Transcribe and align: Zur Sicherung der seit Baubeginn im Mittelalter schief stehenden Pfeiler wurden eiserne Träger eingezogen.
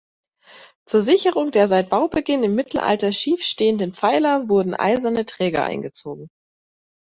Zur 0.87 1.01
Sicherung 1.01 1.51
der 1.51 1.67
seit 1.67 1.91
Baubeginn 1.91 2.41
im 2.43 2.55
Mittelalter 2.55 3.11
schief 3.11 3.43
stehenden 3.43 3.93
Pfeiler 3.93 4.49
wurden 4.49 4.73
eiserne 4.73 5.25
Träger 5.27 5.63
eingezogen. 5.63 6.27